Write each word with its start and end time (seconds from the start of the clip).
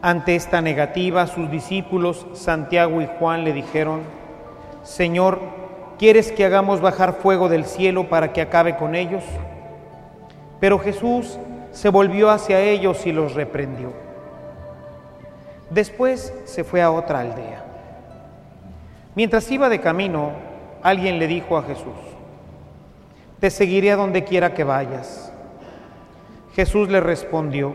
Ante 0.00 0.36
esta 0.36 0.60
negativa, 0.60 1.26
sus 1.26 1.50
discípulos 1.50 2.26
Santiago 2.32 3.00
y 3.00 3.08
Juan 3.18 3.44
le 3.44 3.52
dijeron, 3.52 4.02
Señor, 4.84 5.40
¿quieres 5.98 6.30
que 6.30 6.44
hagamos 6.44 6.80
bajar 6.80 7.14
fuego 7.14 7.48
del 7.48 7.64
cielo 7.64 8.08
para 8.08 8.32
que 8.32 8.40
acabe 8.40 8.76
con 8.76 8.94
ellos? 8.94 9.24
Pero 10.60 10.78
Jesús 10.78 11.38
se 11.72 11.88
volvió 11.88 12.30
hacia 12.30 12.60
ellos 12.60 13.06
y 13.06 13.12
los 13.12 13.34
reprendió. 13.34 13.92
Después 15.70 16.32
se 16.44 16.62
fue 16.62 16.80
a 16.80 16.92
otra 16.92 17.20
aldea. 17.20 17.64
Mientras 19.16 19.50
iba 19.50 19.68
de 19.68 19.80
camino, 19.80 20.30
alguien 20.82 21.18
le 21.18 21.26
dijo 21.26 21.58
a 21.58 21.64
Jesús, 21.64 21.98
Te 23.40 23.50
seguiré 23.50 23.90
a 23.90 23.96
donde 23.96 24.22
quiera 24.22 24.54
que 24.54 24.62
vayas. 24.62 25.32
Jesús 26.54 26.88
le 26.88 27.00
respondió, 27.00 27.74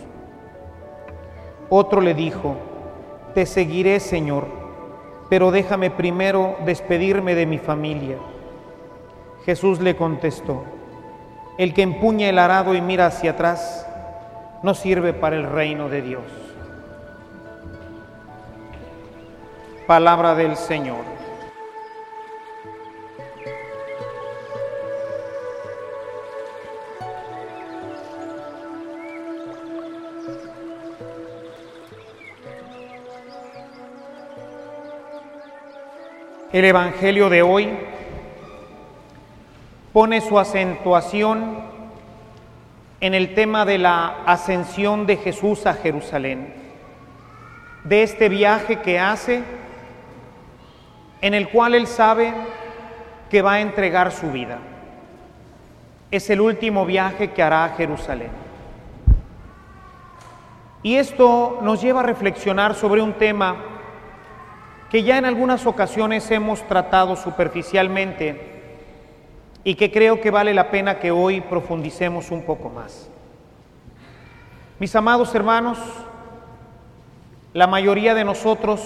Otro 1.73 2.01
le 2.01 2.13
dijo, 2.13 2.57
Te 3.33 3.45
seguiré, 3.45 4.01
Señor, 4.01 4.45
pero 5.29 5.51
déjame 5.51 5.89
primero 5.89 6.57
despedirme 6.65 7.33
de 7.33 7.45
mi 7.45 7.59
familia. 7.59 8.17
Jesús 9.45 9.79
le 9.79 9.95
contestó, 9.95 10.65
El 11.57 11.73
que 11.73 11.83
empuña 11.83 12.27
el 12.27 12.39
arado 12.39 12.75
y 12.75 12.81
mira 12.81 13.05
hacia 13.05 13.31
atrás, 13.31 13.87
no 14.63 14.73
sirve 14.73 15.13
para 15.13 15.37
el 15.37 15.49
reino 15.49 15.87
de 15.87 16.01
Dios. 16.01 16.23
Palabra 19.87 20.35
del 20.35 20.57
Señor. 20.57 21.20
El 36.53 36.65
Evangelio 36.65 37.29
de 37.29 37.41
hoy 37.43 37.69
pone 39.93 40.19
su 40.19 40.37
acentuación 40.37 41.61
en 42.99 43.13
el 43.13 43.33
tema 43.33 43.63
de 43.63 43.77
la 43.77 44.17
ascensión 44.25 45.05
de 45.05 45.15
Jesús 45.15 45.65
a 45.65 45.75
Jerusalén, 45.75 46.53
de 47.85 48.03
este 48.03 48.27
viaje 48.27 48.81
que 48.81 48.99
hace, 48.99 49.43
en 51.21 51.35
el 51.35 51.47
cual 51.47 51.73
él 51.73 51.87
sabe 51.87 52.33
que 53.29 53.41
va 53.41 53.53
a 53.53 53.61
entregar 53.61 54.11
su 54.11 54.29
vida. 54.29 54.59
Es 56.11 56.29
el 56.29 56.41
último 56.41 56.85
viaje 56.85 57.31
que 57.31 57.41
hará 57.41 57.63
a 57.63 57.75
Jerusalén. 57.75 58.31
Y 60.83 60.97
esto 60.97 61.59
nos 61.61 61.81
lleva 61.81 62.01
a 62.01 62.03
reflexionar 62.03 62.75
sobre 62.75 63.01
un 63.01 63.13
tema 63.13 63.55
que 64.91 65.03
ya 65.03 65.17
en 65.17 65.23
algunas 65.23 65.65
ocasiones 65.65 66.29
hemos 66.31 66.67
tratado 66.67 67.15
superficialmente 67.15 68.51
y 69.63 69.75
que 69.75 69.89
creo 69.89 70.19
que 70.19 70.31
vale 70.31 70.53
la 70.53 70.69
pena 70.69 70.99
que 70.99 71.11
hoy 71.11 71.39
profundicemos 71.39 72.29
un 72.29 72.43
poco 72.43 72.69
más. 72.69 73.09
Mis 74.79 74.93
amados 74.93 75.33
hermanos, 75.33 75.77
la 77.53 77.67
mayoría 77.67 78.13
de 78.13 78.25
nosotros 78.25 78.81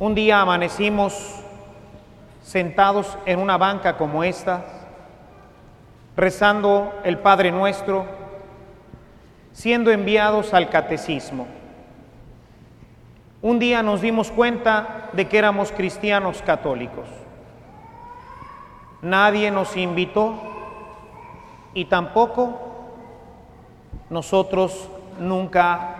un 0.00 0.16
día 0.16 0.40
amanecimos 0.40 1.14
sentados 2.42 3.16
en 3.24 3.38
una 3.38 3.56
banca 3.58 3.96
como 3.96 4.24
esta, 4.24 4.64
rezando 6.16 6.92
el 7.04 7.18
Padre 7.18 7.52
Nuestro, 7.52 8.04
siendo 9.52 9.92
enviados 9.92 10.52
al 10.54 10.70
catecismo. 10.70 11.46
Un 13.42 13.58
día 13.58 13.82
nos 13.82 14.00
dimos 14.00 14.30
cuenta 14.30 15.10
de 15.12 15.28
que 15.28 15.38
éramos 15.38 15.70
cristianos 15.70 16.42
católicos. 16.42 17.06
Nadie 19.02 19.50
nos 19.50 19.76
invitó 19.76 20.34
y 21.74 21.84
tampoco 21.84 22.58
nosotros 24.08 24.88
nunca 25.18 25.96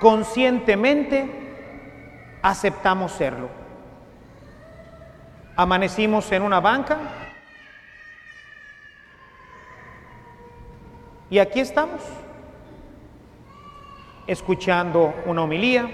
conscientemente 0.00 1.30
aceptamos 2.40 3.12
serlo. 3.12 3.48
Amanecimos 5.54 6.32
en 6.32 6.42
una 6.42 6.60
banca 6.60 6.98
y 11.28 11.38
aquí 11.38 11.60
estamos, 11.60 12.00
escuchando 14.26 15.14
una 15.26 15.42
homilía 15.42 15.88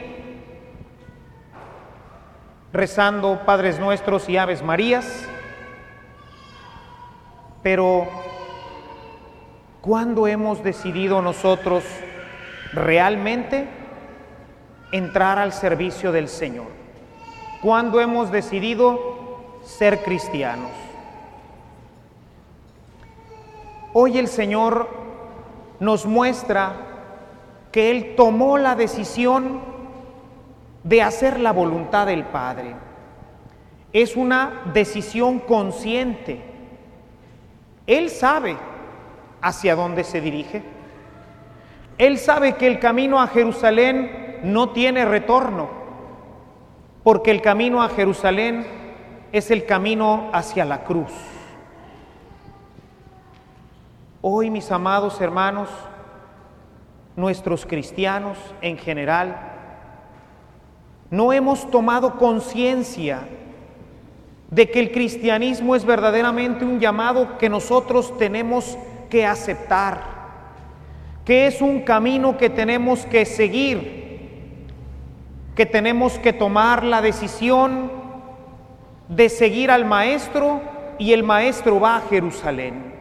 rezando 2.72 3.40
Padres 3.46 3.78
Nuestros 3.78 4.28
y 4.28 4.36
Aves 4.36 4.62
Marías, 4.62 5.26
pero 7.62 8.06
¿cuándo 9.80 10.26
hemos 10.26 10.62
decidido 10.62 11.22
nosotros 11.22 11.84
realmente 12.72 13.66
entrar 14.92 15.38
al 15.38 15.52
servicio 15.52 16.12
del 16.12 16.28
Señor? 16.28 16.68
¿Cuándo 17.62 18.00
hemos 18.00 18.30
decidido 18.30 19.00
ser 19.64 20.02
cristianos? 20.02 20.70
Hoy 23.94 24.18
el 24.18 24.28
Señor 24.28 24.88
nos 25.80 26.06
muestra 26.06 26.72
que 27.72 27.90
Él 27.90 28.14
tomó 28.16 28.58
la 28.58 28.76
decisión 28.76 29.77
de 30.84 31.02
hacer 31.02 31.40
la 31.40 31.52
voluntad 31.52 32.06
del 32.06 32.25
Padre. 32.25 32.75
Es 33.92 34.16
una 34.16 34.62
decisión 34.72 35.38
consciente. 35.40 36.42
Él 37.86 38.10
sabe 38.10 38.56
hacia 39.40 39.75
dónde 39.75 40.04
se 40.04 40.20
dirige. 40.20 40.62
Él 41.96 42.19
sabe 42.19 42.54
que 42.54 42.66
el 42.66 42.78
camino 42.78 43.20
a 43.20 43.26
Jerusalén 43.26 44.40
no 44.44 44.70
tiene 44.70 45.04
retorno, 45.04 45.69
porque 47.02 47.30
el 47.30 47.42
camino 47.42 47.82
a 47.82 47.88
Jerusalén 47.88 48.66
es 49.32 49.50
el 49.50 49.66
camino 49.66 50.30
hacia 50.32 50.64
la 50.64 50.84
cruz. 50.84 51.12
Hoy, 54.20 54.50
mis 54.50 54.70
amados 54.70 55.20
hermanos, 55.20 55.69
nuestros 57.16 57.66
cristianos 57.66 58.38
en 58.60 58.78
general, 58.78 59.47
no 61.10 61.32
hemos 61.32 61.70
tomado 61.70 62.16
conciencia 62.16 63.28
de 64.50 64.70
que 64.70 64.81
el 64.81 64.93
cristianismo 64.93 65.75
es 65.75 65.84
verdaderamente 65.84 66.64
un 66.64 66.81
llamado 66.81 67.38
que 67.38 67.49
nosotros 67.49 68.16
tenemos 68.19 68.78
que 69.10 69.26
aceptar, 69.26 70.02
que 71.25 71.46
es 71.46 71.60
un 71.60 71.81
camino 71.81 72.37
que 72.37 72.50
tenemos 72.50 73.05
que 73.06 73.25
seguir, 73.25 74.66
que 75.55 75.66
tenemos 75.66 76.19
que 76.19 76.32
tomar 76.32 76.84
la 76.84 77.02
decisión 77.02 77.90
de 79.08 79.28
seguir 79.28 79.70
al 79.70 79.84
Maestro 79.84 80.61
y 80.99 81.12
el 81.12 81.22
Maestro 81.22 81.81
va 81.81 81.96
a 81.96 82.00
Jerusalén. 82.02 82.94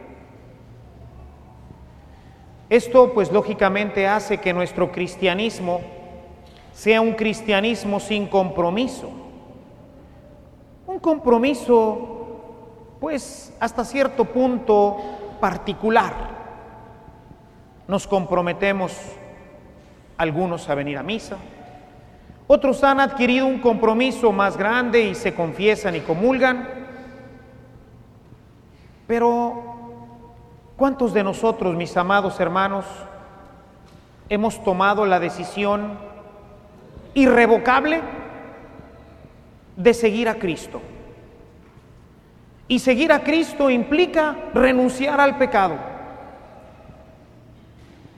Esto 2.70 3.12
pues 3.14 3.32
lógicamente 3.32 4.06
hace 4.06 4.38
que 4.38 4.52
nuestro 4.52 4.92
cristianismo 4.92 5.80
sea 6.78 7.00
un 7.00 7.14
cristianismo 7.14 7.98
sin 7.98 8.28
compromiso. 8.28 9.10
Un 10.86 11.00
compromiso 11.00 12.94
pues 13.00 13.52
hasta 13.58 13.84
cierto 13.84 14.24
punto 14.26 14.96
particular. 15.40 16.14
Nos 17.88 18.06
comprometemos 18.06 18.96
algunos 20.16 20.68
a 20.68 20.76
venir 20.76 20.98
a 20.98 21.02
misa, 21.02 21.36
otros 22.46 22.84
han 22.84 23.00
adquirido 23.00 23.46
un 23.46 23.58
compromiso 23.58 24.30
más 24.30 24.56
grande 24.56 25.00
y 25.00 25.16
se 25.16 25.34
confiesan 25.34 25.96
y 25.96 26.00
comulgan, 26.00 26.68
pero 29.08 29.64
¿Cuántos 30.76 31.12
de 31.12 31.24
nosotros, 31.24 31.74
mis 31.74 31.96
amados 31.96 32.38
hermanos, 32.38 32.84
hemos 34.28 34.62
tomado 34.62 35.06
la 35.06 35.18
decisión 35.18 35.98
irrevocable 37.22 38.00
de 39.76 39.94
seguir 39.94 40.28
a 40.28 40.34
Cristo? 40.34 40.80
Y 42.68 42.78
seguir 42.80 43.12
a 43.12 43.24
Cristo 43.24 43.70
implica 43.70 44.36
renunciar 44.52 45.20
al 45.20 45.38
pecado. 45.38 45.76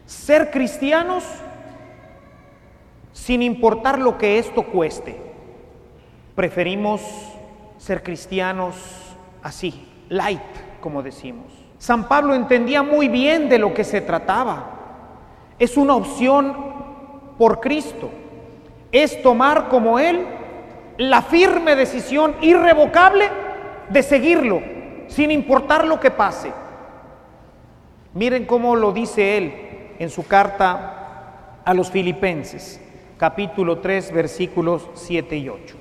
Ser 0.06 0.50
cristianos 0.50 1.25
sin 3.12 3.43
importar 3.43 3.99
lo 3.99 4.19
que 4.19 4.38
esto 4.38 4.64
cueste. 4.64 5.17
Preferimos 6.35 7.00
ser 7.79 8.02
cristianos 8.02 8.75
así, 9.43 9.87
light, 10.08 10.41
como 10.81 11.02
decimos. 11.02 11.47
San 11.79 12.08
Pablo 12.08 12.35
entendía 12.35 12.82
muy 12.82 13.08
bien 13.08 13.49
de 13.49 13.58
lo 13.58 13.73
que 13.73 13.85
se 13.85 14.00
trataba. 14.00 14.79
Es 15.58 15.76
una 15.76 15.94
opción 15.94 16.56
por 17.38 17.61
Cristo. 17.61 18.11
Es 18.93 19.23
tomar 19.23 19.69
como 19.69 19.99
Él 19.99 20.27
la 20.97 21.23
firme 21.23 21.77
decisión 21.77 22.35
irrevocable 22.41 23.29
de 23.89 24.03
seguirlo, 24.03 24.63
sin 25.09 25.31
importar 25.31 25.87
lo 25.87 25.99
que 25.99 26.11
pase. 26.11 26.53
Miren 28.15 28.45
cómo 28.45 28.77
lo 28.77 28.93
dice 28.93 29.39
Él 29.39 29.95
en 29.99 30.11
su 30.11 30.27
carta 30.27 31.61
a 31.65 31.75
los 31.75 31.91
filipenses, 31.91 32.81
capítulo 33.17 33.79
3, 33.79 34.13
versículos 34.13 34.89
7 34.95 35.37
y 35.37 35.49
8. 35.49 35.77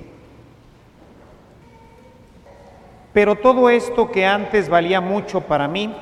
Pero 3.12 3.34
todo 3.36 3.68
esto 3.68 4.10
que 4.10 4.24
antes 4.24 4.68
valía 4.68 5.00
mucho 5.00 5.40
para 5.42 5.66
mí, 5.66 5.94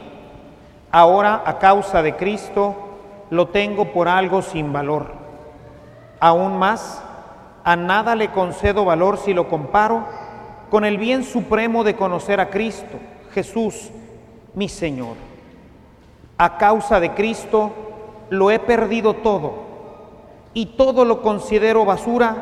ahora 0.90 1.42
a 1.44 1.58
causa 1.58 2.02
de 2.02 2.16
Cristo 2.16 2.76
lo 3.30 3.48
tengo 3.48 3.92
por 3.92 4.08
algo 4.08 4.42
sin 4.42 4.72
valor. 4.72 5.17
Aún 6.20 6.58
más, 6.58 7.02
a 7.64 7.76
nada 7.76 8.14
le 8.14 8.30
concedo 8.30 8.84
valor 8.84 9.18
si 9.18 9.34
lo 9.34 9.48
comparo 9.48 10.04
con 10.70 10.84
el 10.84 10.98
bien 10.98 11.24
supremo 11.24 11.84
de 11.84 11.96
conocer 11.96 12.40
a 12.40 12.50
Cristo, 12.50 12.98
Jesús, 13.32 13.90
mi 14.54 14.68
Señor. 14.68 15.16
A 16.36 16.58
causa 16.58 17.00
de 17.00 17.12
Cristo 17.12 17.72
lo 18.30 18.50
he 18.50 18.58
perdido 18.58 19.14
todo 19.14 19.66
y 20.54 20.66
todo 20.66 21.04
lo 21.04 21.22
considero 21.22 21.84
basura 21.84 22.36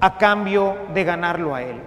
a 0.00 0.18
cambio 0.18 0.76
de 0.94 1.04
ganarlo 1.04 1.54
a 1.54 1.62
Él. 1.62 1.80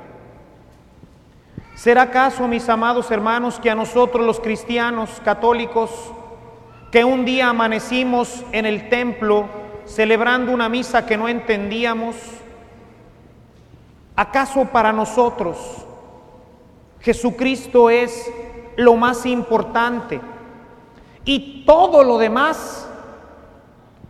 ¿Será 1.76 2.04
acaso, 2.04 2.48
mis 2.48 2.70
amados 2.70 3.10
hermanos, 3.10 3.60
que 3.60 3.70
a 3.70 3.76
nosotros 3.76 4.26
los 4.26 4.40
cristianos 4.40 5.10
católicos, 5.26 5.90
que 6.92 7.04
un 7.04 7.26
día 7.26 7.50
amanecimos 7.50 8.44
en 8.52 8.66
el 8.66 8.90
templo 8.90 9.63
celebrando 9.86 10.52
una 10.52 10.70
misa 10.70 11.06
que 11.06 11.18
no 11.18 11.28
entendíamos, 11.28 12.16
acaso 14.16 14.66
para 14.66 14.92
nosotros 14.92 15.58
Jesucristo 17.00 17.90
es 17.90 18.32
lo 18.78 18.96
más 18.96 19.26
importante 19.26 20.22
y 21.26 21.64
todo 21.66 22.04
lo 22.04 22.18
demás, 22.18 22.90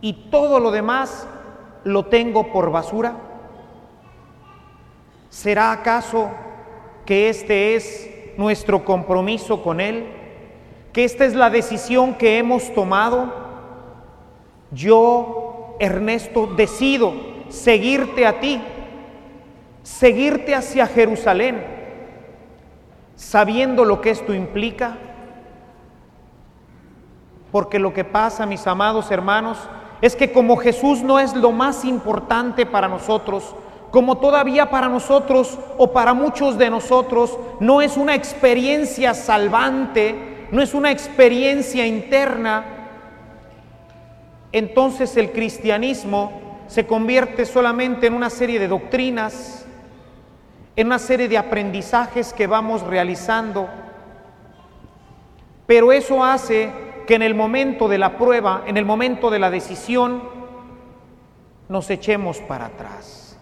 y 0.00 0.12
todo 0.30 0.60
lo 0.60 0.70
demás 0.70 1.26
lo 1.84 2.06
tengo 2.06 2.52
por 2.52 2.70
basura? 2.70 3.16
¿Será 5.30 5.72
acaso 5.72 6.30
que 7.04 7.28
este 7.28 7.74
es 7.74 8.10
nuestro 8.36 8.84
compromiso 8.84 9.62
con 9.62 9.80
Él, 9.80 10.06
que 10.92 11.04
esta 11.04 11.24
es 11.24 11.34
la 11.34 11.50
decisión 11.50 12.14
que 12.14 12.38
hemos 12.38 12.72
tomado. 12.74 13.32
Yo, 14.70 15.43
Ernesto, 15.78 16.46
decido 16.46 17.12
seguirte 17.48 18.26
a 18.26 18.40
ti, 18.40 18.60
seguirte 19.82 20.54
hacia 20.54 20.86
Jerusalén, 20.86 21.64
sabiendo 23.16 23.84
lo 23.84 24.00
que 24.00 24.10
esto 24.10 24.34
implica. 24.34 24.98
Porque 27.52 27.78
lo 27.78 27.94
que 27.94 28.04
pasa, 28.04 28.46
mis 28.46 28.66
amados 28.66 29.10
hermanos, 29.10 29.58
es 30.00 30.16
que 30.16 30.32
como 30.32 30.56
Jesús 30.56 31.02
no 31.02 31.20
es 31.20 31.34
lo 31.34 31.52
más 31.52 31.84
importante 31.84 32.66
para 32.66 32.88
nosotros, 32.88 33.54
como 33.90 34.18
todavía 34.18 34.70
para 34.70 34.88
nosotros 34.88 35.56
o 35.78 35.92
para 35.92 36.14
muchos 36.14 36.58
de 36.58 36.68
nosotros 36.68 37.38
no 37.60 37.80
es 37.80 37.96
una 37.96 38.16
experiencia 38.16 39.14
salvante, 39.14 40.48
no 40.50 40.60
es 40.60 40.74
una 40.74 40.90
experiencia 40.90 41.86
interna, 41.86 42.73
entonces 44.54 45.16
el 45.16 45.32
cristianismo 45.32 46.30
se 46.68 46.86
convierte 46.86 47.44
solamente 47.44 48.06
en 48.06 48.14
una 48.14 48.30
serie 48.30 48.60
de 48.60 48.68
doctrinas, 48.68 49.66
en 50.76 50.86
una 50.86 51.00
serie 51.00 51.28
de 51.28 51.36
aprendizajes 51.36 52.32
que 52.32 52.46
vamos 52.46 52.82
realizando, 52.82 53.68
pero 55.66 55.90
eso 55.90 56.22
hace 56.22 56.72
que 57.04 57.16
en 57.16 57.22
el 57.22 57.34
momento 57.34 57.88
de 57.88 57.98
la 57.98 58.16
prueba, 58.16 58.62
en 58.64 58.76
el 58.76 58.84
momento 58.84 59.28
de 59.28 59.40
la 59.40 59.50
decisión, 59.50 60.22
nos 61.68 61.90
echemos 61.90 62.38
para 62.38 62.66
atrás. 62.66 63.36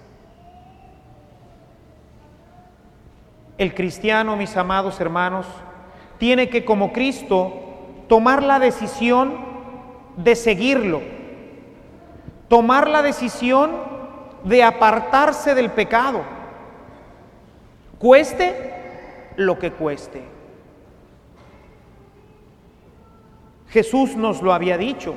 El 3.59 3.75
cristiano, 3.75 4.35
mis 4.35 4.57
amados 4.57 4.99
hermanos, 4.99 5.47
tiene 6.17 6.49
que 6.49 6.65
como 6.65 6.91
Cristo 6.91 7.53
tomar 8.09 8.43
la 8.43 8.59
decisión 8.59 9.52
de 10.17 10.37
seguirlo, 10.37 11.01
tomar 12.49 12.89
la 12.89 13.03
decisión 13.03 13.71
de 14.45 14.63
apartarse 14.63 15.55
del 15.55 15.71
pecado, 15.71 16.23
cueste 17.99 18.73
lo 19.37 19.59
que 19.59 19.73
cueste. 19.73 20.23
Jesús 23.69 24.17
nos 24.17 24.43
lo 24.43 24.53
había 24.53 24.77
dicho, 24.77 25.15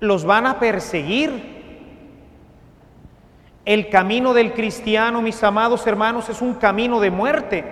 los 0.00 0.24
van 0.24 0.46
a 0.46 0.58
perseguir, 0.58 1.60
el 3.64 3.88
camino 3.90 4.34
del 4.34 4.52
cristiano, 4.54 5.22
mis 5.22 5.42
amados 5.44 5.86
hermanos, 5.86 6.28
es 6.28 6.42
un 6.42 6.54
camino 6.54 6.98
de 6.98 7.10
muerte. 7.10 7.64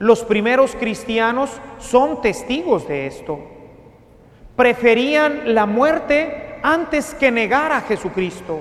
Los 0.00 0.24
primeros 0.24 0.74
cristianos 0.74 1.60
son 1.78 2.22
testigos 2.22 2.88
de 2.88 3.06
esto. 3.06 3.38
Preferían 4.60 5.54
la 5.54 5.64
muerte 5.64 6.58
antes 6.62 7.14
que 7.14 7.30
negar 7.30 7.72
a 7.72 7.80
Jesucristo. 7.80 8.60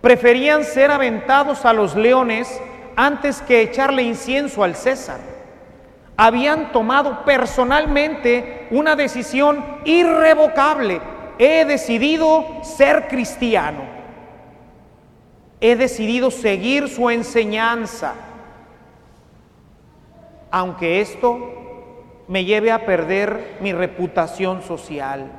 Preferían 0.00 0.64
ser 0.64 0.90
aventados 0.90 1.64
a 1.64 1.72
los 1.72 1.94
leones 1.94 2.60
antes 2.96 3.40
que 3.40 3.62
echarle 3.62 4.02
incienso 4.02 4.64
al 4.64 4.74
César. 4.74 5.20
Habían 6.16 6.72
tomado 6.72 7.24
personalmente 7.24 8.66
una 8.72 8.96
decisión 8.96 9.64
irrevocable 9.84 11.00
he 11.38 11.64
decidido 11.64 12.44
ser 12.64 13.06
cristiano. 13.06 13.82
He 15.60 15.76
decidido 15.76 16.32
seguir 16.32 16.88
su 16.88 17.10
enseñanza. 17.10 18.12
Aunque 20.50 21.00
esto 21.00 21.65
me 22.28 22.44
lleve 22.44 22.72
a 22.72 22.84
perder 22.84 23.58
mi 23.60 23.72
reputación 23.72 24.62
social. 24.62 25.30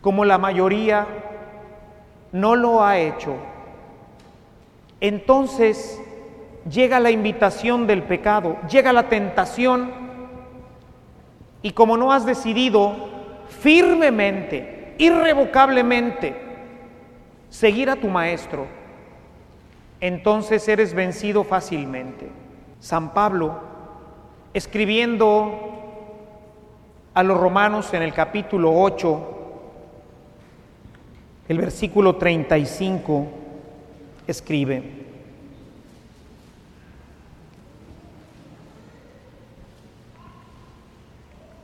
Como 0.00 0.24
la 0.24 0.38
mayoría 0.38 1.06
no 2.32 2.56
lo 2.56 2.84
ha 2.84 2.98
hecho. 2.98 3.34
Entonces 5.00 6.00
llega 6.70 7.00
la 7.00 7.10
invitación 7.10 7.86
del 7.86 8.02
pecado, 8.02 8.56
llega 8.68 8.92
la 8.92 9.08
tentación 9.08 9.90
y 11.62 11.72
como 11.72 11.96
no 11.96 12.12
has 12.12 12.24
decidido 12.24 12.94
firmemente, 13.48 14.94
irrevocablemente, 14.98 16.36
seguir 17.48 17.90
a 17.90 17.96
tu 17.96 18.08
maestro, 18.08 18.66
entonces 20.00 20.68
eres 20.68 20.94
vencido 20.94 21.44
fácilmente. 21.44 22.28
San 22.78 23.12
Pablo, 23.12 23.60
escribiendo 24.54 25.68
a 27.14 27.22
los 27.22 27.38
romanos 27.38 27.92
en 27.94 28.02
el 28.02 28.12
capítulo 28.12 28.72
8, 28.72 29.34
el 31.48 31.58
versículo 31.58 32.16
35, 32.16 33.26
escribe, 34.26 34.82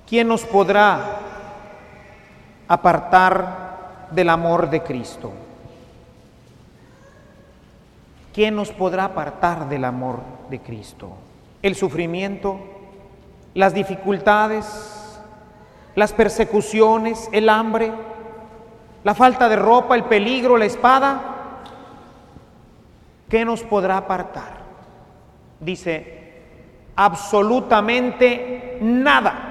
¿quién 0.09 0.26
nos 0.26 0.45
podrá 0.45 1.19
apartar 2.67 4.09
del 4.11 4.31
amor 4.31 4.71
de 4.71 4.83
Cristo? 4.83 5.33
¿Quién 8.33 8.57
nos 8.57 8.73
podrá 8.73 9.05
apartar 9.05 9.69
del 9.69 9.85
amor 9.85 10.21
de 10.50 10.61
Cristo? 10.61 11.12
El 11.62 11.76
sufrimiento, 11.76 12.74
las 13.55 13.73
dificultades, 13.73 15.21
las 15.95 16.13
persecuciones, 16.13 17.29
el 17.33 17.49
hambre, 17.49 17.93
la 19.05 19.15
falta 19.15 19.49
de 19.49 19.57
ropa, 19.57 19.95
el 19.95 20.05
peligro, 20.05 20.57
la 20.57 20.65
espada. 20.65 21.21
¿Qué 23.29 23.45
nos 23.45 23.63
podrá 23.63 23.99
apartar? 23.99 24.65
Dice, 25.61 26.43
absolutamente 26.97 28.79
nada. 28.81 29.51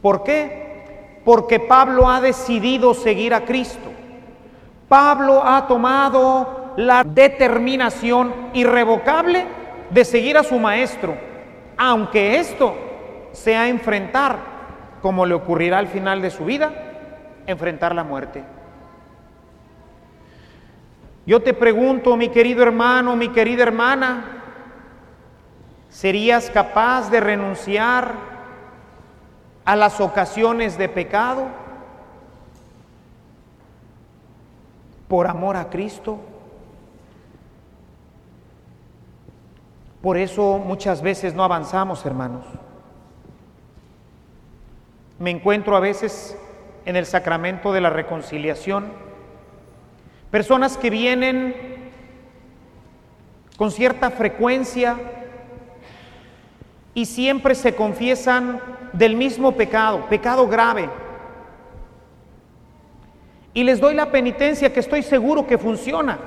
¿Por 0.00 0.22
qué? 0.22 1.20
Porque 1.24 1.60
Pablo 1.60 2.08
ha 2.08 2.20
decidido 2.20 2.94
seguir 2.94 3.34
a 3.34 3.44
Cristo. 3.44 3.90
Pablo 4.88 5.42
ha 5.44 5.66
tomado 5.66 6.72
la 6.76 7.04
determinación 7.04 8.32
irrevocable 8.54 9.46
de 9.90 10.04
seguir 10.04 10.38
a 10.38 10.42
su 10.42 10.58
maestro, 10.58 11.14
aunque 11.82 12.38
esto 12.38 12.76
sea 13.32 13.66
enfrentar, 13.68 14.36
como 15.00 15.24
le 15.24 15.32
ocurrirá 15.32 15.78
al 15.78 15.88
final 15.88 16.20
de 16.20 16.30
su 16.30 16.44
vida, 16.44 16.70
enfrentar 17.46 17.94
la 17.94 18.04
muerte. 18.04 18.44
Yo 21.24 21.40
te 21.40 21.54
pregunto, 21.54 22.18
mi 22.18 22.28
querido 22.28 22.62
hermano, 22.62 23.16
mi 23.16 23.30
querida 23.30 23.62
hermana, 23.62 24.42
¿serías 25.88 26.50
capaz 26.50 27.10
de 27.10 27.18
renunciar 27.18 28.12
a 29.64 29.74
las 29.74 30.02
ocasiones 30.02 30.76
de 30.76 30.90
pecado 30.90 31.46
por 35.08 35.28
amor 35.28 35.56
a 35.56 35.70
Cristo? 35.70 36.20
Por 40.02 40.16
eso 40.16 40.58
muchas 40.58 41.02
veces 41.02 41.34
no 41.34 41.44
avanzamos, 41.44 42.04
hermanos. 42.06 42.44
Me 45.18 45.30
encuentro 45.30 45.76
a 45.76 45.80
veces 45.80 46.38
en 46.86 46.96
el 46.96 47.04
sacramento 47.04 47.72
de 47.72 47.82
la 47.82 47.90
reconciliación 47.90 49.10
personas 50.30 50.78
que 50.78 50.90
vienen 50.90 51.54
con 53.58 53.70
cierta 53.70 54.10
frecuencia 54.10 54.96
y 56.94 57.04
siempre 57.04 57.54
se 57.54 57.74
confiesan 57.74 58.60
del 58.92 59.16
mismo 59.16 59.52
pecado, 59.52 60.06
pecado 60.08 60.48
grave. 60.48 60.88
Y 63.52 63.64
les 63.64 63.80
doy 63.80 63.94
la 63.94 64.10
penitencia 64.10 64.72
que 64.72 64.80
estoy 64.80 65.02
seguro 65.02 65.46
que 65.46 65.58
funciona. 65.58 66.18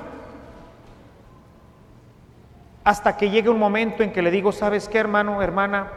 Hasta 2.84 3.16
que 3.16 3.30
llegue 3.30 3.48
un 3.48 3.58
momento 3.58 4.02
en 4.02 4.12
que 4.12 4.20
le 4.20 4.30
digo, 4.30 4.52
¿sabes 4.52 4.88
qué, 4.88 4.98
hermano, 4.98 5.40
hermana? 5.40 5.90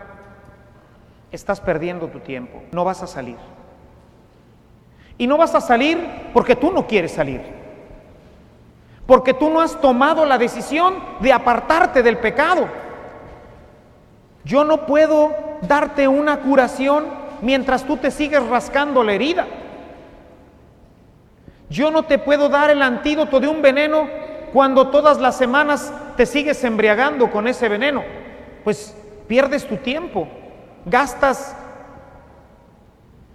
Estás 1.32 1.60
perdiendo 1.60 2.08
tu 2.08 2.22
tiempo, 2.22 2.64
no 2.72 2.86
vas 2.86 3.04
a 3.04 3.08
salir. 3.08 3.36
Y 5.18 5.28
no 5.28 5.38
vas 5.38 5.54
a 5.54 5.62
salir 5.62 6.00
porque 6.34 6.56
tú 6.56 6.72
no 6.72 6.88
quieres 6.88 7.12
salir. 7.12 7.42
Porque 9.06 9.34
tú 9.34 9.50
no 9.50 9.60
has 9.60 9.80
tomado 9.82 10.26
la 10.26 10.38
decisión 10.38 10.96
de 11.20 11.34
apartarte 11.34 12.04
del 12.04 12.18
pecado. 12.18 12.68
Yo 14.46 14.64
no 14.64 14.86
puedo 14.86 15.36
darte 15.62 16.08
una 16.08 16.40
curación 16.40 17.06
mientras 17.42 17.84
tú 17.84 17.98
te 17.98 18.12
sigues 18.12 18.46
rascando 18.48 19.04
la 19.04 19.14
herida. 19.14 19.46
Yo 21.70 21.92
no 21.92 22.04
te 22.04 22.18
puedo 22.18 22.48
dar 22.48 22.70
el 22.70 22.82
antídoto 22.82 23.42
de 23.42 23.48
un 23.48 23.62
veneno 23.62 24.08
cuando 24.54 24.88
todas 24.88 25.20
las 25.20 25.36
semanas 25.38 25.92
te 26.18 26.26
sigues 26.26 26.62
embriagando 26.66 27.32
con 27.32 27.48
ese 27.48 27.70
veneno. 27.70 28.04
Pues 28.64 28.94
pierdes 29.28 29.66
tu 29.66 29.78
tiempo, 29.78 30.28
gastas 30.86 31.56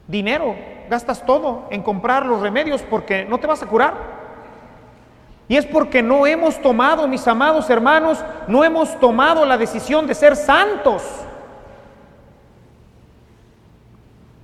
dinero, 0.06 0.54
gastas 0.90 1.24
todo 1.24 1.68
en 1.70 1.82
comprar 1.82 2.26
los 2.26 2.42
remedios 2.42 2.82
porque 2.82 3.24
no 3.24 3.38
te 3.38 3.46
vas 3.46 3.62
a 3.62 3.66
curar. 3.66 3.94
Y 5.48 5.56
es 5.56 5.66
porque 5.66 6.02
no 6.02 6.26
hemos 6.26 6.60
tomado, 6.60 7.08
mis 7.08 7.26
amados 7.26 7.68
hermanos, 7.70 8.22
no 8.48 8.64
hemos 8.64 8.98
tomado 9.00 9.44
la 9.46 9.56
decisión 9.56 10.06
de 10.06 10.14
ser 10.14 10.36
santos. 10.36 11.02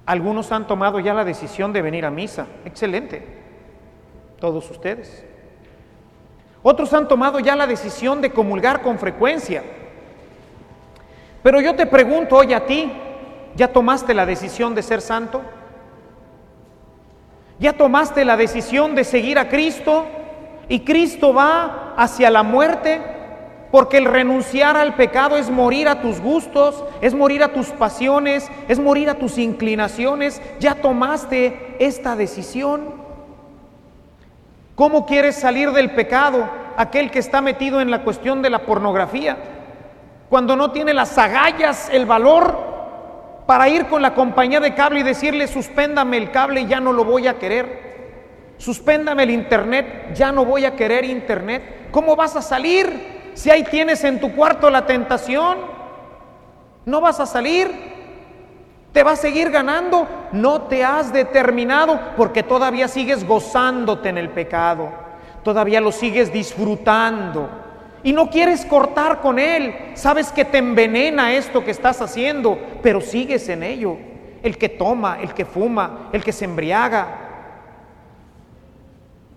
Algunos 0.07 0.51
han 0.53 0.67
tomado 0.67 1.01
ya 1.01 1.13
la 1.13 1.25
decisión 1.25 1.73
de 1.73 1.83
venir 1.83 2.07
a 2.07 2.11
misa. 2.11 2.47
Excelente. 2.65 3.27
Todos 4.41 4.71
ustedes. 4.71 5.27
Otros 6.63 6.93
han 6.93 7.09
tomado 7.09 7.39
ya 7.39 7.55
la 7.57 7.67
decisión 7.67 8.21
de 8.21 8.33
comulgar 8.33 8.83
con 8.83 8.99
frecuencia. 8.99 9.63
Pero 11.43 11.61
yo 11.61 11.75
te 11.75 11.87
pregunto 11.87 12.37
hoy 12.37 12.53
a 12.53 12.67
ti, 12.67 12.91
¿ya 13.55 13.69
tomaste 13.73 14.13
la 14.15 14.27
decisión 14.27 14.75
de 14.75 14.83
ser 14.83 15.01
santo? 15.01 15.43
¿Ya 17.61 17.73
tomaste 17.73 18.25
la 18.25 18.37
decisión 18.37 18.95
de 18.95 19.05
seguir 19.05 19.39
a 19.39 19.49
Cristo? 19.49 20.07
Y 20.69 20.81
Cristo 20.81 21.33
va 21.33 21.95
hacia 21.97 22.31
la 22.31 22.43
muerte 22.43 23.01
porque 23.71 23.99
el 23.99 24.07
renunciar 24.07 24.77
al 24.77 24.95
pecado 24.95 25.37
es 25.37 25.51
morir 25.51 25.89
a 25.89 26.01
tus 26.01 26.21
gustos, 26.21 26.85
es 27.01 27.15
morir 27.15 27.43
a 27.43 27.53
tus 27.53 27.69
pasiones, 27.69 28.51
es 28.69 28.79
morir 28.79 29.11
a 29.11 29.15
tus 29.15 29.39
inclinaciones. 29.39 30.41
Ya 30.59 30.77
tomaste 30.77 31.77
esta 31.79 32.17
decisión. 32.17 33.08
¿Cómo 34.79 35.07
quieres 35.07 35.35
salir 35.35 35.73
del 35.73 35.91
pecado 35.91 36.49
aquel 36.77 37.11
que 37.11 37.19
está 37.19 37.41
metido 37.41 37.81
en 37.81 37.91
la 37.91 38.05
cuestión 38.05 38.43
de 38.43 38.49
la 38.49 38.61
pornografía? 38.61 39.37
Cuando 40.29 40.55
no 40.55 40.71
tiene 40.71 40.95
las 40.95 41.19
agallas, 41.19 41.91
el 41.93 42.07
valor 42.07 43.43
para 43.45 43.69
ir 43.69 43.87
con 43.87 44.03
la 44.03 44.15
compañía 44.15 44.61
de 44.61 44.77
cable 44.77 45.01
y 45.01 45.03
decirle, 45.03 45.49
suspéndame 45.49 46.17
el 46.19 46.31
cable 46.31 46.65
ya 46.67 46.79
no 46.79 46.93
lo 46.93 47.05
voy 47.05 47.27
a 47.27 47.41
querer. 47.41 48.55
Suspéndame 48.57 49.25
el 49.25 49.33
internet, 49.33 50.15
ya 50.15 50.31
no 50.31 50.45
voy 50.45 50.65
a 50.65 50.77
querer 50.77 51.05
internet. 51.05 51.89
¿Cómo 51.91 52.15
vas 52.15 52.37
a 52.37 52.41
salir 52.41 53.33
si 53.35 53.51
ahí 53.51 53.65
tienes 53.65 54.05
en 54.05 54.21
tu 54.21 54.33
cuarto 54.33 54.71
la 54.71 54.87
tentación? 54.87 55.59
No 56.85 57.01
vas 57.01 57.19
a 57.19 57.27
salir. 57.27 57.88
¿Te 58.99 59.05
va 59.05 59.13
a 59.13 59.17
seguir 59.17 59.53
ganando? 59.53 60.09
No 60.33 60.63
te 60.63 60.83
has 60.83 61.13
determinado 61.13 62.01
porque 62.17 62.43
todavía 62.43 62.89
sigues 62.89 63.25
gozándote 63.25 64.09
en 64.09 64.19
el 64.19 64.31
pecado. 64.31 64.91
Todavía 65.45 65.81
lo 65.81 65.93
sigues 65.93 66.33
disfrutando. 66.33 67.49
Y 68.03 68.13
no 68.13 68.29
quieres 68.29 68.65
cortar 68.65 69.21
con 69.21 69.39
él. 69.39 69.93
Sabes 69.95 70.33
que 70.33 70.45
te 70.45 70.59
envenena 70.59 71.33
esto 71.33 71.65
que 71.65 71.71
estás 71.71 72.03
haciendo, 72.03 72.59
pero 72.83 73.01
sigues 73.01 73.49
en 73.49 73.63
ello. 73.63 73.97
El 74.43 74.59
que 74.59 74.69
toma, 74.69 75.19
el 75.23 75.33
que 75.33 75.45
fuma, 75.45 76.09
el 76.13 76.25
que 76.25 76.33
se 76.33 76.47
embriaga, 76.47 77.07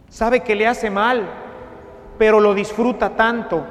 sabe 0.10 0.40
que 0.40 0.56
le 0.56 0.66
hace 0.66 0.90
mal, 0.90 1.30
pero 2.18 2.40
lo 2.40 2.56
disfruta 2.56 3.12
tanto 3.12 3.64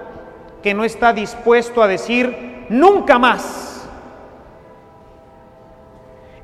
que 0.63 0.73
no 0.73 0.85
está 0.85 1.13
dispuesto 1.13 1.83
a 1.83 1.89
decir 1.89 2.67
nunca 2.69 3.19
más. 3.19 3.70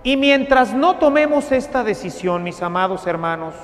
Y 0.07 0.17
mientras 0.17 0.73
no 0.73 0.99
tomemos 0.99 1.51
esta 1.51 1.83
decisión, 1.83 2.45
mis 2.45 2.63
amados 2.63 3.09
hermanos, 3.09 3.55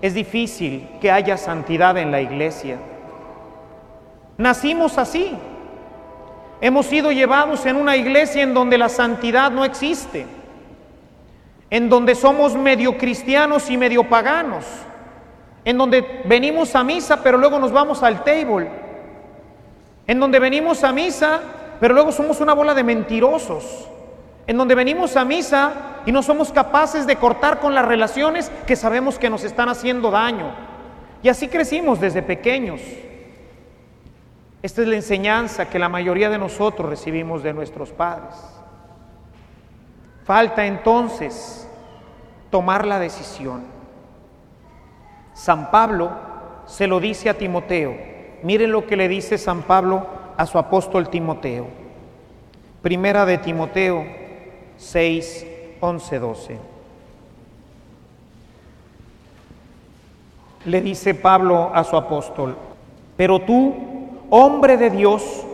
es 0.00 0.14
difícil 0.14 0.88
que 1.00 1.10
haya 1.10 1.36
santidad 1.36 1.98
en 1.98 2.12
la 2.12 2.20
iglesia. 2.20 2.78
Nacimos 4.38 4.98
así. 4.98 5.36
Hemos 6.60 6.86
sido 6.86 7.10
llevados 7.10 7.66
en 7.66 7.74
una 7.74 7.96
iglesia 7.96 8.44
en 8.44 8.54
donde 8.54 8.78
la 8.78 8.88
santidad 8.88 9.50
no 9.50 9.64
existe, 9.64 10.28
en 11.70 11.88
donde 11.88 12.14
somos 12.14 12.54
medio 12.54 12.96
cristianos 12.96 13.68
y 13.68 13.76
medio 13.76 14.08
paganos, 14.08 14.64
en 15.64 15.76
donde 15.76 16.22
venimos 16.26 16.76
a 16.76 16.84
misa 16.84 17.20
pero 17.20 17.36
luego 17.36 17.58
nos 17.58 17.72
vamos 17.72 18.04
al 18.04 18.22
table, 18.22 18.70
en 20.06 20.20
donde 20.20 20.38
venimos 20.38 20.84
a 20.84 20.92
misa 20.92 21.40
pero 21.80 21.94
luego 21.94 22.12
somos 22.12 22.40
una 22.40 22.54
bola 22.54 22.74
de 22.74 22.84
mentirosos, 22.84 23.90
en 24.50 24.56
donde 24.56 24.74
venimos 24.74 25.16
a 25.16 25.24
misa 25.24 26.00
y 26.04 26.10
no 26.10 26.24
somos 26.24 26.50
capaces 26.50 27.06
de 27.06 27.14
cortar 27.14 27.60
con 27.60 27.72
las 27.72 27.84
relaciones 27.84 28.50
que 28.66 28.74
sabemos 28.74 29.16
que 29.16 29.30
nos 29.30 29.44
están 29.44 29.68
haciendo 29.68 30.10
daño. 30.10 30.50
Y 31.22 31.28
así 31.28 31.46
crecimos 31.46 32.00
desde 32.00 32.20
pequeños. 32.20 32.80
Esta 34.60 34.82
es 34.82 34.88
la 34.88 34.96
enseñanza 34.96 35.70
que 35.70 35.78
la 35.78 35.88
mayoría 35.88 36.28
de 36.30 36.38
nosotros 36.38 36.90
recibimos 36.90 37.44
de 37.44 37.52
nuestros 37.52 37.92
padres. 37.92 38.34
Falta 40.24 40.66
entonces 40.66 41.68
tomar 42.50 42.88
la 42.88 42.98
decisión. 42.98 43.62
San 45.32 45.70
Pablo 45.70 46.10
se 46.66 46.88
lo 46.88 46.98
dice 46.98 47.30
a 47.30 47.38
Timoteo. 47.38 47.96
Miren 48.42 48.72
lo 48.72 48.84
que 48.84 48.96
le 48.96 49.06
dice 49.06 49.38
San 49.38 49.62
Pablo 49.62 50.08
a 50.36 50.44
su 50.44 50.58
apóstol 50.58 51.08
Timoteo. 51.08 51.68
Primera 52.82 53.24
de 53.24 53.38
Timoteo 53.38 54.18
6, 54.80 55.46
11, 55.80 56.18
12. 56.18 56.58
Le 60.64 60.80
dice 60.80 61.14
Pablo 61.14 61.70
a 61.72 61.84
su 61.84 61.96
apóstol, 61.96 62.56
pero 63.16 63.40
tú, 63.40 63.74
hombre 64.30 64.78
de 64.78 64.90
Dios, 64.90 65.44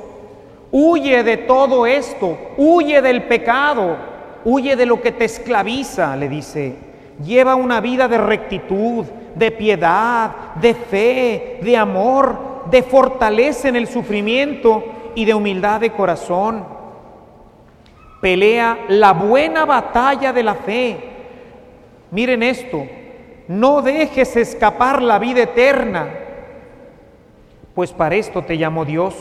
huye 0.70 1.24
de 1.24 1.38
todo 1.38 1.86
esto, 1.86 2.38
huye 2.56 3.02
del 3.02 3.24
pecado, 3.24 3.96
huye 4.44 4.76
de 4.76 4.86
lo 4.86 5.02
que 5.02 5.12
te 5.12 5.24
esclaviza, 5.24 6.16
le 6.16 6.28
dice. 6.28 6.76
Lleva 7.24 7.56
una 7.56 7.80
vida 7.80 8.08
de 8.08 8.18
rectitud, 8.18 9.06
de 9.34 9.50
piedad, 9.50 10.54
de 10.54 10.74
fe, 10.74 11.58
de 11.62 11.76
amor, 11.76 12.64
de 12.70 12.82
fortaleza 12.82 13.68
en 13.68 13.76
el 13.76 13.88
sufrimiento 13.88 14.84
y 15.14 15.24
de 15.24 15.34
humildad 15.34 15.80
de 15.80 15.90
corazón 15.90 16.75
pelea 18.26 18.86
la 18.88 19.12
buena 19.12 19.64
batalla 19.64 20.32
de 20.32 20.42
la 20.42 20.56
fe. 20.56 20.98
Miren 22.10 22.42
esto, 22.42 22.84
no 23.46 23.82
dejes 23.82 24.34
escapar 24.36 25.00
la 25.00 25.20
vida 25.20 25.42
eterna, 25.42 26.08
pues 27.72 27.92
para 27.92 28.16
esto 28.16 28.42
te 28.42 28.58
llamó 28.58 28.84
Dios 28.84 29.14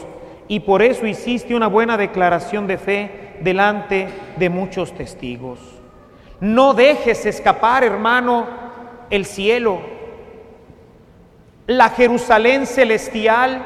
y 0.47 0.61
por 0.61 0.81
eso 0.81 1.05
hiciste 1.05 1.53
una 1.53 1.67
buena 1.67 1.97
declaración 1.97 2.65
de 2.65 2.79
fe 2.79 3.35
delante 3.41 4.07
de 4.37 4.49
muchos 4.49 4.91
testigos. 4.91 5.59
No 6.39 6.73
dejes 6.73 7.27
escapar, 7.27 7.83
hermano, 7.83 8.47
el 9.11 9.25
cielo, 9.25 9.81
la 11.67 11.89
Jerusalén 11.89 12.65
celestial 12.65 13.63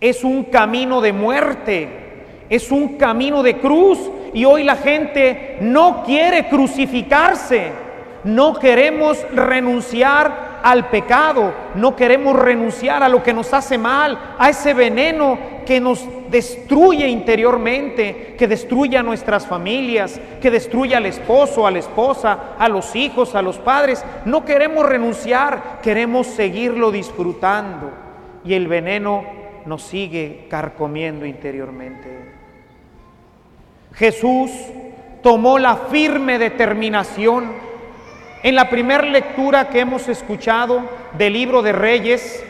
es 0.00 0.24
un 0.24 0.42
camino 0.42 1.00
de 1.00 1.12
muerte 1.12 2.03
es 2.48 2.70
un 2.70 2.96
camino 2.96 3.42
de 3.42 3.58
cruz 3.58 3.98
y 4.32 4.44
hoy 4.44 4.64
la 4.64 4.76
gente 4.76 5.58
no 5.60 6.02
quiere 6.04 6.48
crucificarse. 6.48 7.72
No 8.24 8.54
queremos 8.58 9.18
renunciar 9.34 10.60
al 10.62 10.88
pecado, 10.88 11.52
no 11.74 11.94
queremos 11.94 12.34
renunciar 12.34 13.02
a 13.02 13.08
lo 13.08 13.22
que 13.22 13.34
nos 13.34 13.52
hace 13.52 13.76
mal, 13.76 14.18
a 14.38 14.48
ese 14.48 14.72
veneno 14.72 15.38
que 15.66 15.78
nos 15.78 16.08
destruye 16.30 17.06
interiormente, 17.06 18.34
que 18.38 18.48
destruye 18.48 18.96
a 18.96 19.02
nuestras 19.02 19.46
familias, 19.46 20.18
que 20.40 20.50
destruye 20.50 20.96
al 20.96 21.04
esposo, 21.04 21.66
a 21.66 21.70
la 21.70 21.80
esposa, 21.80 22.54
a 22.58 22.68
los 22.70 22.96
hijos, 22.96 23.34
a 23.34 23.42
los 23.42 23.58
padres. 23.58 24.02
No 24.24 24.46
queremos 24.46 24.86
renunciar, 24.86 25.80
queremos 25.82 26.26
seguirlo 26.28 26.90
disfrutando. 26.90 27.90
Y 28.42 28.54
el 28.54 28.66
veneno 28.66 29.22
nos 29.66 29.82
sigue 29.82 30.46
carcomiendo 30.48 31.26
interiormente. 31.26 32.33
Jesús 33.96 34.50
tomó 35.22 35.58
la 35.58 35.76
firme 35.76 36.38
determinación. 36.38 37.52
En 38.42 38.54
la 38.54 38.68
primera 38.68 39.04
lectura 39.04 39.68
que 39.68 39.80
hemos 39.80 40.08
escuchado 40.08 40.82
del 41.16 41.32
libro 41.32 41.62
de 41.62 41.72
Reyes, 41.72 42.44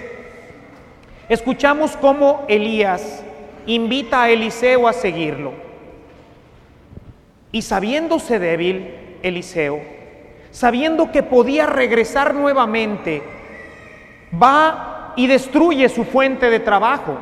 escuchamos 1.29 1.97
cómo 1.97 2.45
Elías 2.49 3.23
invita 3.67 4.23
a 4.23 4.31
Eliseo 4.31 4.89
a 4.89 4.93
seguirlo. 4.93 5.53
Y 7.53 7.63
sabiéndose 7.63 8.39
débil, 8.41 9.19
Eliseo, 9.23 9.81
sabiendo 10.51 11.13
que 11.13 11.23
podía 11.23 11.67
regresar 11.67 12.35
nuevamente, 12.35 13.23
va 14.43 15.13
y 15.15 15.29
destruye 15.29 15.89
su 15.89 16.05
fuente 16.05 16.51
de 16.51 16.59
trabajo, 16.59 17.19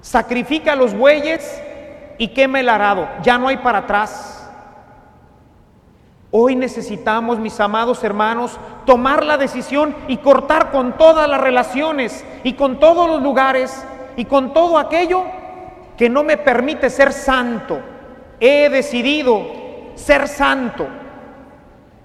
sacrifica 0.00 0.72
a 0.72 0.76
los 0.76 0.94
bueyes 0.94 1.60
y 2.18 2.28
quema 2.28 2.60
el 2.60 2.68
arado, 2.68 3.08
ya 3.22 3.38
no 3.38 3.48
hay 3.48 3.58
para 3.58 3.78
atrás. 3.78 4.36
Hoy 6.30 6.56
necesitamos, 6.56 7.38
mis 7.38 7.58
amados 7.60 8.02
hermanos, 8.04 8.58
tomar 8.84 9.24
la 9.24 9.38
decisión 9.38 9.94
y 10.08 10.18
cortar 10.18 10.70
con 10.70 10.96
todas 10.98 11.28
las 11.28 11.40
relaciones 11.40 12.24
y 12.44 12.54
con 12.54 12.78
todos 12.78 13.08
los 13.08 13.22
lugares 13.22 13.86
y 14.16 14.24
con 14.24 14.52
todo 14.52 14.78
aquello 14.78 15.24
que 15.96 16.10
no 16.10 16.24
me 16.24 16.36
permite 16.36 16.90
ser 16.90 17.12
santo. 17.12 17.80
He 18.40 18.68
decidido 18.68 19.42
ser 19.94 20.28
santo. 20.28 20.86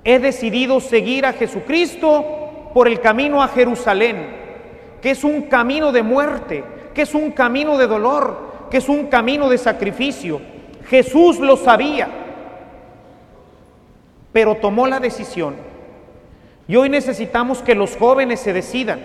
He 0.04 0.20
decidido 0.20 0.80
seguir 0.80 1.26
a 1.26 1.34
Jesucristo 1.34 2.70
por 2.74 2.88
el 2.88 3.00
camino 3.02 3.44
a 3.44 3.50
Jerusalén, 3.50 4.98
que 5.02 5.12
es 5.12 5.24
un 5.24 5.44
camino 5.44 5.92
de 5.92 6.04
muerte, 6.04 6.64
que 6.94 7.04
es 7.04 7.14
un 7.14 7.32
camino 7.32 7.78
de 7.78 7.88
dolor, 7.88 8.51
que 8.72 8.78
es 8.78 8.90
un 8.90 9.08
camino 9.08 9.50
de 9.50 9.58
sacrificio. 9.58 10.42
Jesús 10.88 11.40
lo 11.40 11.58
sabía, 11.58 12.08
pero 14.32 14.56
tomó 14.56 14.88
la 14.88 15.00
decisión. 15.00 15.56
Y 16.68 16.78
hoy 16.78 16.90
necesitamos 16.90 17.62
que 17.62 17.76
los 17.76 17.98
jóvenes 17.98 18.40
se 18.40 18.54
decidan, 18.54 19.00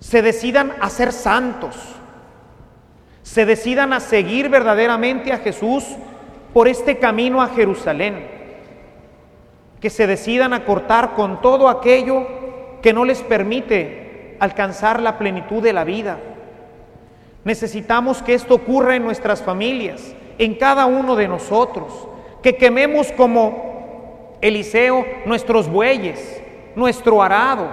se 0.00 0.22
decidan 0.22 0.72
a 0.80 0.88
ser 0.88 1.12
santos, 1.12 1.76
se 3.22 3.44
decidan 3.44 3.92
a 3.92 4.00
seguir 4.00 4.48
verdaderamente 4.48 5.32
a 5.32 5.38
Jesús 5.38 5.84
por 6.54 6.68
este 6.68 6.98
camino 6.98 7.42
a 7.42 7.48
Jerusalén, 7.48 8.26
que 9.80 9.90
se 9.90 10.06
decidan 10.06 10.54
a 10.54 10.64
cortar 10.64 11.12
con 11.12 11.42
todo 11.42 11.68
aquello 11.68 12.26
que 12.80 12.94
no 12.94 13.04
les 13.04 13.20
permite 13.22 14.36
alcanzar 14.40 15.02
la 15.02 15.18
plenitud 15.18 15.62
de 15.62 15.74
la 15.74 15.84
vida 15.84 16.18
Necesitamos 17.46 18.24
que 18.24 18.34
esto 18.34 18.56
ocurra 18.56 18.96
en 18.96 19.04
nuestras 19.04 19.40
familias, 19.40 20.16
en 20.36 20.56
cada 20.56 20.86
uno 20.86 21.14
de 21.14 21.28
nosotros, 21.28 22.08
que 22.42 22.56
quememos 22.56 23.12
como 23.12 24.36
Eliseo 24.40 25.06
nuestros 25.26 25.68
bueyes, 25.68 26.42
nuestro 26.74 27.22
arado, 27.22 27.68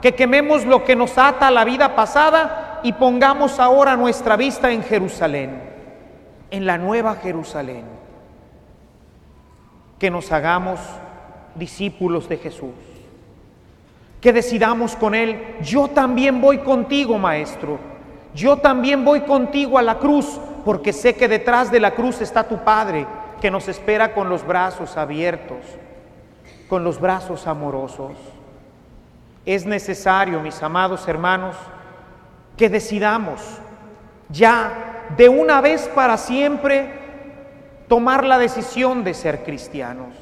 que 0.00 0.14
quememos 0.14 0.64
lo 0.64 0.84
que 0.84 0.94
nos 0.94 1.18
ata 1.18 1.48
a 1.48 1.50
la 1.50 1.64
vida 1.64 1.96
pasada 1.96 2.78
y 2.84 2.92
pongamos 2.92 3.58
ahora 3.58 3.96
nuestra 3.96 4.36
vista 4.36 4.70
en 4.70 4.84
Jerusalén, 4.84 5.60
en 6.52 6.64
la 6.64 6.78
nueva 6.78 7.16
Jerusalén, 7.16 7.82
que 9.98 10.08
nos 10.08 10.30
hagamos 10.30 10.78
discípulos 11.56 12.28
de 12.28 12.36
Jesús, 12.36 12.70
que 14.20 14.32
decidamos 14.32 14.94
con 14.94 15.16
Él, 15.16 15.56
yo 15.62 15.88
también 15.88 16.40
voy 16.40 16.58
contigo, 16.58 17.18
Maestro 17.18 17.95
yo 18.36 18.58
también 18.58 19.02
voy 19.02 19.22
contigo 19.22 19.78
a 19.78 19.82
la 19.82 19.98
cruz, 19.98 20.38
porque 20.64 20.92
sé 20.92 21.16
que 21.16 21.26
detrás 21.26 21.70
de 21.70 21.80
la 21.80 21.92
cruz 21.92 22.20
está 22.20 22.44
tu 22.44 22.58
Padre, 22.58 23.06
que 23.40 23.50
nos 23.50 23.66
espera 23.66 24.12
con 24.12 24.28
los 24.28 24.46
brazos 24.46 24.98
abiertos, 24.98 25.56
con 26.68 26.84
los 26.84 27.00
brazos 27.00 27.46
amorosos. 27.46 28.12
Es 29.46 29.64
necesario, 29.64 30.40
mis 30.40 30.62
amados 30.62 31.08
hermanos, 31.08 31.56
que 32.58 32.68
decidamos 32.68 33.40
ya 34.28 35.04
de 35.16 35.30
una 35.30 35.62
vez 35.62 35.88
para 35.94 36.18
siempre 36.18 36.92
tomar 37.88 38.24
la 38.24 38.38
decisión 38.38 39.02
de 39.02 39.14
ser 39.14 39.44
cristianos. 39.44 40.14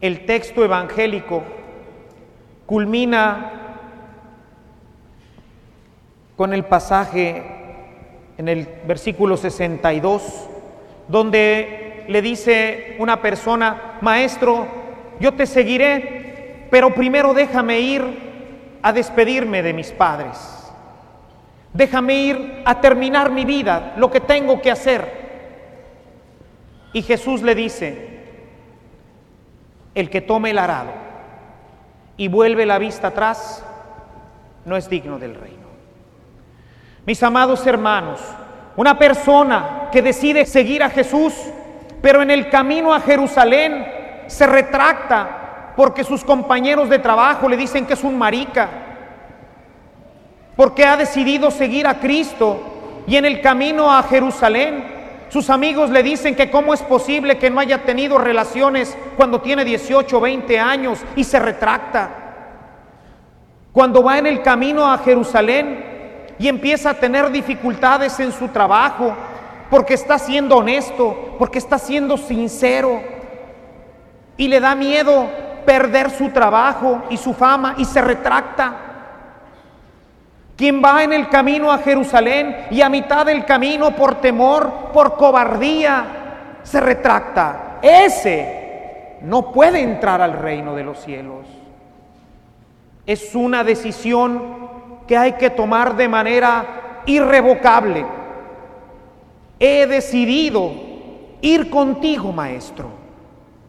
El 0.00 0.24
texto 0.24 0.64
evangélico 0.64 1.42
culmina 2.66 3.71
con 6.42 6.52
el 6.52 6.64
pasaje 6.64 7.40
en 8.36 8.48
el 8.48 8.66
versículo 8.84 9.36
62, 9.36 10.48
donde 11.06 12.04
le 12.08 12.20
dice 12.20 12.96
una 12.98 13.22
persona, 13.22 13.98
maestro, 14.00 14.66
yo 15.20 15.34
te 15.34 15.46
seguiré, 15.46 16.66
pero 16.68 16.92
primero 16.92 17.32
déjame 17.32 17.78
ir 17.78 18.02
a 18.82 18.92
despedirme 18.92 19.62
de 19.62 19.72
mis 19.72 19.92
padres. 19.92 20.36
Déjame 21.72 22.14
ir 22.14 22.62
a 22.64 22.80
terminar 22.80 23.30
mi 23.30 23.44
vida, 23.44 23.94
lo 23.96 24.10
que 24.10 24.18
tengo 24.18 24.60
que 24.60 24.72
hacer. 24.72 25.12
Y 26.92 27.02
Jesús 27.02 27.42
le 27.42 27.54
dice, 27.54 28.24
el 29.94 30.10
que 30.10 30.20
tome 30.20 30.50
el 30.50 30.58
arado 30.58 30.90
y 32.16 32.26
vuelve 32.26 32.66
la 32.66 32.78
vista 32.78 33.06
atrás, 33.06 33.64
no 34.64 34.76
es 34.76 34.88
digno 34.88 35.20
del 35.20 35.36
reino. 35.36 35.61
Mis 37.04 37.20
amados 37.22 37.66
hermanos, 37.66 38.20
una 38.76 38.96
persona 38.96 39.88
que 39.90 40.02
decide 40.02 40.46
seguir 40.46 40.82
a 40.82 40.90
Jesús, 40.90 41.34
pero 42.00 42.22
en 42.22 42.30
el 42.30 42.48
camino 42.48 42.94
a 42.94 43.00
Jerusalén 43.00 43.84
se 44.28 44.46
retracta 44.46 45.72
porque 45.76 46.04
sus 46.04 46.24
compañeros 46.24 46.88
de 46.88 47.00
trabajo 47.00 47.48
le 47.48 47.56
dicen 47.56 47.86
que 47.86 47.94
es 47.94 48.04
un 48.04 48.16
marica, 48.16 48.68
porque 50.54 50.84
ha 50.84 50.96
decidido 50.96 51.50
seguir 51.50 51.88
a 51.88 51.98
Cristo 51.98 52.60
y 53.06 53.16
en 53.16 53.24
el 53.24 53.40
camino 53.40 53.92
a 53.92 54.02
Jerusalén 54.04 54.92
sus 55.28 55.48
amigos 55.48 55.88
le 55.90 56.02
dicen 56.02 56.36
que 56.36 56.50
cómo 56.50 56.74
es 56.74 56.82
posible 56.82 57.38
que 57.38 57.48
no 57.48 57.58
haya 57.58 57.84
tenido 57.84 58.18
relaciones 58.18 58.96
cuando 59.16 59.40
tiene 59.40 59.64
18 59.64 60.18
o 60.18 60.20
20 60.20 60.60
años 60.60 61.00
y 61.16 61.24
se 61.24 61.38
retracta. 61.38 62.10
Cuando 63.72 64.02
va 64.02 64.18
en 64.18 64.26
el 64.26 64.42
camino 64.42 64.86
a 64.86 64.98
Jerusalén 64.98 65.91
y 66.42 66.48
empieza 66.48 66.90
a 66.90 66.94
tener 66.94 67.30
dificultades 67.30 68.18
en 68.18 68.32
su 68.32 68.48
trabajo 68.48 69.14
porque 69.70 69.94
está 69.94 70.18
siendo 70.18 70.56
honesto, 70.56 71.36
porque 71.38 71.58
está 71.60 71.78
siendo 71.78 72.16
sincero 72.16 73.00
y 74.36 74.48
le 74.48 74.58
da 74.58 74.74
miedo 74.74 75.28
perder 75.64 76.10
su 76.10 76.30
trabajo 76.30 77.04
y 77.10 77.16
su 77.16 77.32
fama 77.32 77.76
y 77.78 77.84
se 77.84 78.02
retracta. 78.02 78.74
Quien 80.56 80.82
va 80.84 81.04
en 81.04 81.12
el 81.12 81.28
camino 81.28 81.70
a 81.70 81.78
Jerusalén 81.78 82.66
y 82.72 82.82
a 82.82 82.88
mitad 82.88 83.24
del 83.24 83.44
camino 83.44 83.94
por 83.94 84.16
temor, 84.16 84.90
por 84.92 85.16
cobardía, 85.16 86.58
se 86.64 86.80
retracta. 86.80 87.78
Ese 87.82 89.18
no 89.22 89.52
puede 89.52 89.80
entrar 89.80 90.20
al 90.20 90.32
reino 90.32 90.74
de 90.74 90.82
los 90.82 90.98
cielos. 90.98 91.46
Es 93.06 93.32
una 93.36 93.62
decisión 93.62 94.81
que 95.12 95.18
hay 95.18 95.32
que 95.32 95.50
tomar 95.50 95.94
de 95.94 96.08
manera 96.08 97.02
irrevocable. 97.04 98.06
He 99.60 99.86
decidido 99.86 100.72
ir 101.42 101.68
contigo, 101.68 102.32
maestro. 102.32 102.88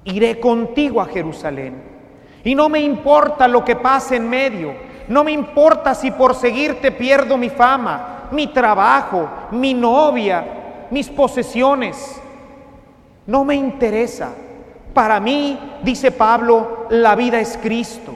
Iré 0.06 0.40
contigo 0.40 1.02
a 1.02 1.06
Jerusalén. 1.06 1.84
Y 2.46 2.56
no 2.56 2.70
me 2.70 2.80
importa 2.80 3.50
lo 3.50 3.66
que 3.66 3.76
pase 3.76 4.16
en 4.16 4.30
medio 4.30 4.74
no 5.10 5.26
me 5.26 5.34
importa 5.34 5.94
si 5.94 6.12
por 6.12 6.34
seguirte 6.34 6.90
pierdo 6.92 7.38
mi 7.38 7.50
fama, 7.50 8.30
mi 8.32 8.48
trabajo, 8.48 9.30
mi 9.52 9.74
novia, 9.74 10.88
mis 10.92 11.10
posesiones. 11.10 12.22
No 13.28 13.44
me 13.44 13.56
interesa. 13.56 14.30
Para 14.94 15.20
mí, 15.20 15.60
dice 15.84 16.12
Pablo, 16.12 16.88
la 16.90 17.16
vida 17.16 17.42
es 17.42 17.60
Cristo. 17.62 18.14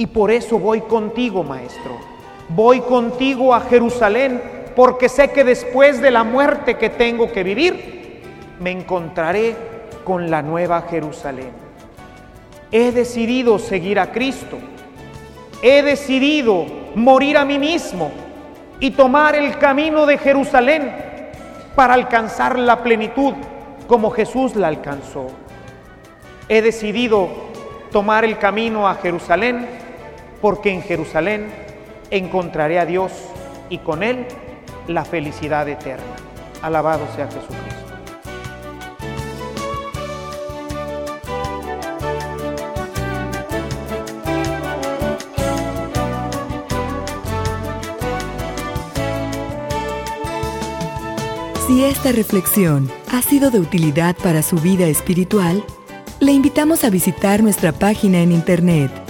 Y 0.00 0.06
por 0.06 0.30
eso 0.30 0.58
voy 0.58 0.80
contigo, 0.80 1.44
maestro. 1.44 1.98
Voy 2.48 2.80
contigo 2.80 3.54
a 3.54 3.60
Jerusalén 3.60 4.40
porque 4.74 5.10
sé 5.10 5.30
que 5.30 5.44
después 5.44 6.00
de 6.00 6.10
la 6.10 6.24
muerte 6.24 6.78
que 6.78 6.88
tengo 6.88 7.30
que 7.30 7.44
vivir, 7.44 8.22
me 8.58 8.70
encontraré 8.70 9.54
con 10.02 10.30
la 10.30 10.40
nueva 10.40 10.86
Jerusalén. 10.88 11.50
He 12.72 12.92
decidido 12.92 13.58
seguir 13.58 14.00
a 14.00 14.10
Cristo 14.10 14.56
he 15.62 15.82
decidido 15.82 16.66
morir 16.94 17.36
a 17.36 17.44
mí 17.44 17.58
mismo 17.58 18.10
y 18.78 18.92
tomar 18.92 19.34
el 19.34 19.58
camino 19.58 20.06
de 20.06 20.16
Jerusalén 20.16 20.90
para 21.74 21.94
alcanzar 21.94 22.58
la 22.58 22.82
plenitud 22.82 23.34
como 23.86 24.10
Jesús 24.10 24.56
la 24.56 24.68
alcanzó. 24.68 25.26
He 26.48 26.62
decidido 26.62 27.28
tomar 27.92 28.24
el 28.24 28.38
camino 28.38 28.88
a 28.88 28.94
Jerusalén 28.94 29.79
porque 30.40 30.70
en 30.70 30.82
Jerusalén 30.82 31.46
encontraré 32.10 32.78
a 32.78 32.86
Dios 32.86 33.12
y 33.68 33.78
con 33.78 34.02
Él 34.02 34.26
la 34.86 35.04
felicidad 35.04 35.68
eterna. 35.68 36.04
Alabado 36.62 37.06
sea 37.14 37.26
Jesucristo. 37.26 37.60
Si 51.66 51.84
esta 51.84 52.10
reflexión 52.10 52.90
ha 53.12 53.22
sido 53.22 53.50
de 53.50 53.60
utilidad 53.60 54.16
para 54.16 54.42
su 54.42 54.56
vida 54.56 54.86
espiritual, 54.86 55.64
le 56.18 56.32
invitamos 56.32 56.82
a 56.82 56.90
visitar 56.90 57.42
nuestra 57.42 57.72
página 57.72 58.20
en 58.20 58.32
internet 58.32 59.09